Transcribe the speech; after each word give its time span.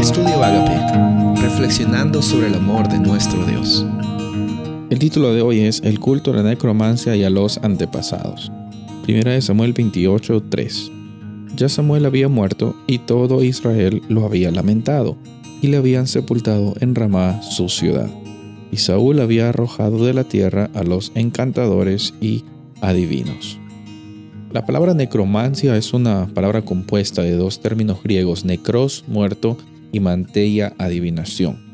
Estudio 0.00 0.42
Agape, 0.42 1.42
reflexionando 1.42 2.22
sobre 2.22 2.46
el 2.46 2.54
amor 2.54 2.88
de 2.88 2.98
nuestro 2.98 3.44
Dios. 3.44 3.84
El 4.88 4.98
título 4.98 5.34
de 5.34 5.42
hoy 5.42 5.60
es 5.60 5.82
El 5.84 6.00
culto 6.00 6.32
a 6.32 6.36
la 6.36 6.42
necromancia 6.42 7.14
y 7.16 7.22
a 7.22 7.28
los 7.28 7.58
antepasados. 7.58 8.50
Primera 9.02 9.32
de 9.32 9.42
Samuel 9.42 9.74
28, 9.74 10.44
3. 10.48 10.90
Ya 11.54 11.68
Samuel 11.68 12.06
había 12.06 12.28
muerto 12.28 12.74
y 12.86 13.00
todo 13.00 13.44
Israel 13.44 14.00
lo 14.08 14.24
había 14.24 14.50
lamentado, 14.50 15.18
y 15.60 15.66
le 15.66 15.76
habían 15.76 16.06
sepultado 16.06 16.72
en 16.80 16.94
Ramá 16.94 17.42
su 17.42 17.68
ciudad. 17.68 18.08
Y 18.72 18.78
Saúl 18.78 19.20
había 19.20 19.50
arrojado 19.50 20.06
de 20.06 20.14
la 20.14 20.24
tierra 20.24 20.70
a 20.72 20.82
los 20.82 21.12
encantadores 21.14 22.14
y 22.22 22.44
adivinos. 22.80 23.58
La 24.50 24.64
palabra 24.64 24.94
necromancia 24.94 25.76
es 25.76 25.92
una 25.92 26.26
palabra 26.32 26.62
compuesta 26.62 27.20
de 27.20 27.36
dos 27.36 27.60
términos 27.60 28.02
griegos, 28.02 28.46
necros, 28.46 29.04
muerto, 29.06 29.58
y 29.92 30.00
mantella, 30.00 30.74
adivinación. 30.78 31.70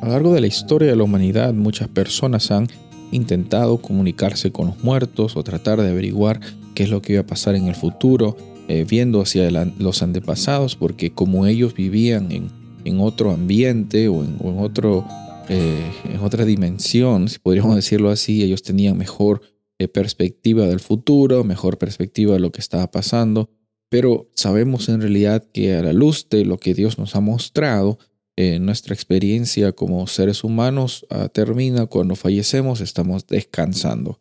A 0.00 0.06
lo 0.06 0.12
largo 0.12 0.34
de 0.34 0.40
la 0.40 0.46
historia 0.46 0.88
de 0.88 0.96
la 0.96 1.04
humanidad, 1.04 1.52
muchas 1.52 1.88
personas 1.88 2.50
han 2.50 2.68
intentado 3.12 3.78
comunicarse 3.78 4.50
con 4.50 4.68
los 4.68 4.82
muertos 4.82 5.36
o 5.36 5.44
tratar 5.44 5.80
de 5.80 5.90
averiguar 5.90 6.40
qué 6.74 6.84
es 6.84 6.90
lo 6.90 7.02
que 7.02 7.14
iba 7.14 7.22
a 7.22 7.26
pasar 7.26 7.54
en 7.54 7.66
el 7.66 7.74
futuro, 7.74 8.36
eh, 8.68 8.86
viendo 8.88 9.20
hacia 9.20 9.50
los 9.78 10.02
antepasados, 10.02 10.76
porque 10.76 11.10
como 11.12 11.46
ellos 11.46 11.74
vivían 11.74 12.30
en, 12.32 12.50
otro 13.00 13.30
ambiente 13.30 14.08
o 14.08 14.24
en, 14.24 14.38
otro, 14.58 15.04
eh, 15.48 15.92
en 16.12 16.20
otra 16.20 16.44
dimensión, 16.44 17.28
si 17.28 17.38
podríamos 17.38 17.76
decirlo 17.76 18.10
así, 18.10 18.42
ellos 18.42 18.62
tenían 18.62 18.96
mejor 18.96 19.42
eh, 19.78 19.88
perspectiva 19.88 20.66
del 20.66 20.80
futuro, 20.80 21.44
mejor 21.44 21.78
perspectiva 21.78 22.34
de 22.34 22.40
lo 22.40 22.52
que 22.52 22.60
estaba 22.60 22.90
pasando, 22.90 23.50
pero 23.90 24.30
sabemos 24.34 24.88
en 24.88 25.02
realidad 25.02 25.44
que 25.52 25.74
a 25.74 25.82
la 25.82 25.92
luz 25.92 26.28
de 26.30 26.46
lo 26.46 26.58
que 26.58 26.72
Dios 26.72 26.98
nos 26.98 27.14
ha 27.14 27.20
mostrado, 27.20 27.98
eh, 28.36 28.58
nuestra 28.58 28.94
experiencia 28.94 29.72
como 29.72 30.06
seres 30.06 30.44
humanos 30.44 31.04
ah, 31.10 31.28
termina 31.28 31.84
cuando 31.84 32.16
fallecemos, 32.16 32.80
estamos 32.80 33.26
descansando. 33.26 34.18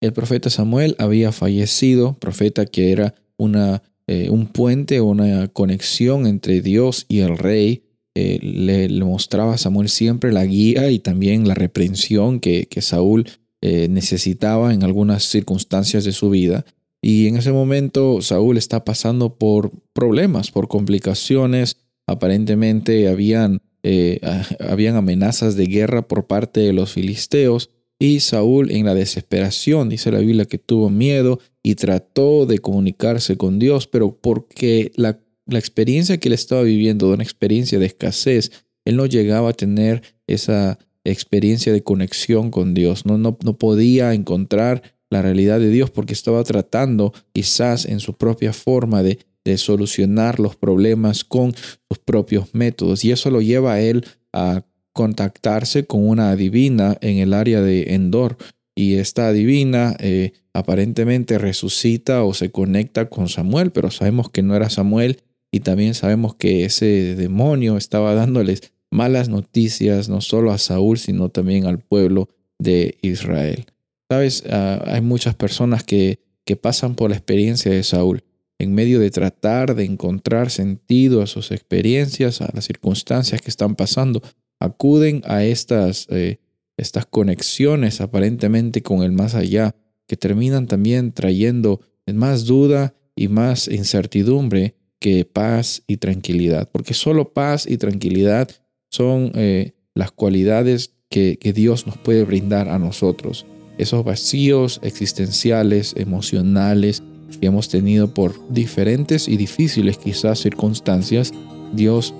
El 0.00 0.14
profeta 0.14 0.48
Samuel 0.48 0.96
había 0.98 1.30
fallecido, 1.30 2.14
profeta 2.18 2.64
que 2.64 2.92
era 2.92 3.14
una, 3.36 3.82
eh, 4.06 4.30
un 4.30 4.46
puente, 4.46 5.02
una 5.02 5.48
conexión 5.48 6.26
entre 6.26 6.62
Dios 6.62 7.04
y 7.08 7.18
el 7.18 7.36
rey. 7.36 7.82
le, 8.14 8.88
mostraba 9.04 9.54
a 9.54 9.58
Samuel 9.58 9.88
siempre 9.88 10.32
la 10.32 10.44
guía 10.46 10.90
y 10.90 10.98
también 10.98 11.46
la 11.46 11.54
reprensión 11.54 12.40
que, 12.40 12.66
que 12.66 12.80
Saúl 12.80 13.26
eh, 13.62 13.88
necesitaba 13.90 14.72
en 14.72 14.84
algunas 14.84 15.24
circunstancias 15.24 16.04
de 16.04 16.12
su 16.12 16.30
vida. 16.30 16.64
Y 17.02 17.28
en 17.28 17.36
ese 17.36 17.52
momento 17.52 18.20
Saúl 18.20 18.56
está 18.56 18.84
pasando 18.84 19.34
por 19.36 19.70
problemas, 19.92 20.50
por 20.50 20.68
complicaciones. 20.68 21.76
Aparentemente 22.06 23.08
habían, 23.08 23.62
eh, 23.82 24.20
habían 24.60 24.96
amenazas 24.96 25.56
de 25.56 25.66
guerra 25.66 26.06
por 26.06 26.26
parte 26.26 26.60
de 26.60 26.72
los 26.72 26.92
filisteos. 26.92 27.70
Y 27.98 28.20
Saúl 28.20 28.70
en 28.70 28.86
la 28.86 28.94
desesperación, 28.94 29.90
dice 29.90 30.10
la 30.10 30.20
Biblia, 30.20 30.46
que 30.46 30.58
tuvo 30.58 30.88
miedo 30.88 31.38
y 31.62 31.74
trató 31.74 32.46
de 32.46 32.58
comunicarse 32.58 33.36
con 33.36 33.58
Dios, 33.58 33.86
pero 33.86 34.16
porque 34.18 34.90
la, 34.96 35.20
la 35.46 35.58
experiencia 35.58 36.18
que 36.18 36.28
él 36.28 36.32
estaba 36.32 36.62
viviendo, 36.62 37.10
una 37.10 37.22
experiencia 37.22 37.78
de 37.78 37.86
escasez, 37.86 38.52
él 38.86 38.96
no 38.96 39.04
llegaba 39.04 39.50
a 39.50 39.54
tener 39.54 40.02
esa 40.26 40.78
experiencia 41.04 41.72
de 41.72 41.82
conexión 41.82 42.50
con 42.50 42.72
Dios. 42.72 43.04
No, 43.04 43.18
no, 43.18 43.36
no 43.44 43.58
podía 43.58 44.14
encontrar 44.14 44.82
la 45.10 45.22
realidad 45.22 45.60
de 45.60 45.70
Dios 45.70 45.90
porque 45.90 46.12
estaba 46.12 46.42
tratando 46.44 47.12
quizás 47.32 47.84
en 47.84 48.00
su 48.00 48.14
propia 48.14 48.52
forma 48.52 49.02
de, 49.02 49.18
de 49.44 49.58
solucionar 49.58 50.40
los 50.40 50.56
problemas 50.56 51.24
con 51.24 51.54
sus 51.54 51.98
propios 52.04 52.54
métodos. 52.54 53.04
Y 53.04 53.10
eso 53.10 53.30
lo 53.30 53.40
lleva 53.42 53.74
a 53.74 53.80
él 53.80 54.06
a 54.32 54.64
contactarse 54.92 55.86
con 55.86 56.06
una 56.08 56.30
adivina 56.30 56.96
en 57.00 57.18
el 57.18 57.34
área 57.34 57.60
de 57.60 57.94
Endor. 57.94 58.36
Y 58.74 58.94
esta 58.94 59.28
adivina 59.28 59.96
eh, 59.98 60.32
aparentemente 60.52 61.38
resucita 61.38 62.22
o 62.24 62.34
se 62.34 62.50
conecta 62.50 63.08
con 63.08 63.28
Samuel, 63.28 63.72
pero 63.72 63.90
sabemos 63.90 64.30
que 64.30 64.42
no 64.42 64.54
era 64.54 64.70
Samuel 64.70 65.22
y 65.52 65.60
también 65.60 65.94
sabemos 65.94 66.36
que 66.36 66.64
ese 66.64 67.14
demonio 67.16 67.76
estaba 67.76 68.14
dándoles 68.14 68.72
malas 68.90 69.28
noticias 69.28 70.08
no 70.08 70.20
solo 70.20 70.52
a 70.52 70.58
Saúl, 70.58 70.98
sino 70.98 71.28
también 71.28 71.66
al 71.66 71.78
pueblo 71.78 72.28
de 72.58 72.98
Israel. 73.02 73.66
Sabes, 74.10 74.42
ah, 74.50 74.82
hay 74.86 75.00
muchas 75.00 75.36
personas 75.36 75.84
que, 75.84 76.18
que 76.44 76.56
pasan 76.56 76.96
por 76.96 77.10
la 77.10 77.16
experiencia 77.16 77.70
de 77.70 77.84
Saúl. 77.84 78.24
En 78.58 78.74
medio 78.74 78.98
de 78.98 79.10
tratar 79.10 79.76
de 79.76 79.84
encontrar 79.84 80.50
sentido 80.50 81.22
a 81.22 81.28
sus 81.28 81.52
experiencias, 81.52 82.40
a 82.42 82.50
las 82.52 82.64
circunstancias 82.64 83.40
que 83.40 83.48
están 83.48 83.76
pasando, 83.76 84.20
acuden 84.58 85.22
a 85.26 85.44
estas, 85.44 86.08
eh, 86.10 86.40
estas 86.76 87.06
conexiones 87.06 88.00
aparentemente 88.00 88.82
con 88.82 89.02
el 89.02 89.12
más 89.12 89.36
allá, 89.36 89.76
que 90.08 90.16
terminan 90.16 90.66
también 90.66 91.12
trayendo 91.12 91.80
más 92.12 92.46
duda 92.46 92.94
y 93.14 93.28
más 93.28 93.68
incertidumbre 93.68 94.74
que 94.98 95.24
paz 95.24 95.84
y 95.86 95.98
tranquilidad, 95.98 96.68
porque 96.70 96.94
solo 96.94 97.32
paz 97.32 97.64
y 97.64 97.78
tranquilidad 97.78 98.50
son 98.90 99.30
eh, 99.36 99.72
las 99.94 100.10
cualidades 100.10 100.96
que, 101.08 101.38
Dios 101.54 101.86
nos 101.86 101.96
puede 101.96 102.24
brindar 102.24 102.68
a 102.68 102.78
nosotros. 102.78 103.46
Esos 103.80 104.04
vacíos 104.04 104.78
existenciales, 104.82 105.94
emocionales 105.96 107.02
que 107.40 107.46
hemos 107.46 107.70
tenido 107.70 108.12
por 108.12 108.34
diferentes 108.50 109.26
y 109.26 109.38
difíciles 109.38 109.96
quizás 109.96 110.38
circunstancias, 110.38 111.32
Dios 111.72 112.12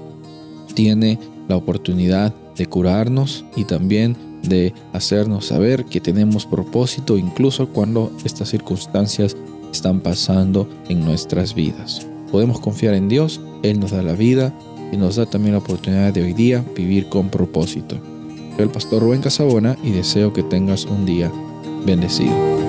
tiene 0.73 1.19
la 1.49 1.57
oportunidad 1.57 2.35
de 2.57 2.65
curarnos 2.65 3.45
y 3.57 3.65
también 3.65 4.17
de 4.43 4.73
hacernos 4.95 5.49
saber 5.49 5.85
que 5.85 6.01
tenemos 6.01 6.47
propósito 6.47 7.19
incluso 7.19 7.69
cuando 7.69 8.11
estas 8.25 8.49
circunstancias 8.49 9.37
están 9.71 10.01
pasando 10.01 10.67
en 10.89 11.05
nuestras 11.05 11.55
vidas. 11.55 12.07
Podemos 12.33 12.59
confiar 12.59 12.95
en 12.95 13.11
Dios, 13.11 13.39
Él 13.63 13.81
nos 13.81 13.91
da 13.91 14.01
la 14.03 14.15
vida, 14.15 14.55
y 14.93 14.97
nos 14.97 15.17
da 15.17 15.27
también 15.27 15.53
la 15.53 15.59
oportunidad 15.59 16.15
de 16.15 16.23
hoy 16.23 16.33
día 16.33 16.65
vivir 16.75 17.11
con 17.11 17.29
propósito. 17.29 17.97
Soy 18.57 18.65
el 18.65 18.71
pastor 18.71 19.03
Rubén 19.03 19.21
Casabona 19.21 19.77
y 19.83 19.91
deseo 19.91 20.33
que 20.33 20.43
tengas 20.43 20.87
un 20.87 21.05
día 21.05 21.31
bendecido. 21.85 22.60